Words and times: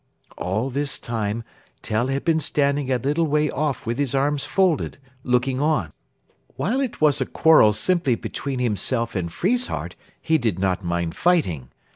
All 0.39 0.71
this 0.71 0.97
time 0.97 1.43
Tell 1.83 2.07
had 2.07 2.25
been 2.25 2.39
standing 2.39 2.91
a 2.91 2.97
little 2.97 3.27
way 3.27 3.51
off 3.51 3.85
with 3.85 3.99
his 3.99 4.15
arms 4.15 4.43
folded, 4.45 4.97
looking 5.23 5.59
on. 5.61 5.93
While 6.55 6.81
it 6.81 7.01
was 7.01 7.21
a 7.21 7.25
quarrel 7.27 7.71
simply 7.71 8.15
between 8.15 8.57
himself 8.57 9.15
and 9.15 9.31
Friesshardt 9.31 9.93
he 10.19 10.39
did 10.39 10.57
not 10.57 10.83
mind 10.83 11.15
fighting. 11.15 11.69